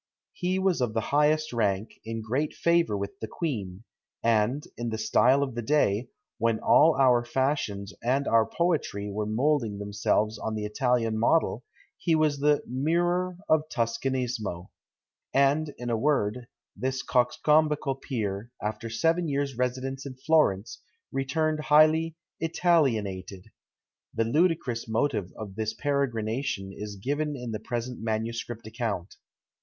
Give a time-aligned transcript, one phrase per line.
[0.33, 3.83] He was of the highest rank, in great favour with the queen,
[4.23, 9.27] and, in the style of the day, when all our fashions and our poetry were
[9.27, 11.63] moulding themselves on the Italian model,
[11.99, 14.71] he was the "Mirrour of Tuscanismo;"
[15.35, 20.81] and, in a word, this coxcombical peer, after seven years' residence in Florence,
[21.11, 23.43] returned highly "Italianated."
[24.15, 29.17] The ludicrous motive of this peregrination is given in the present manuscript account.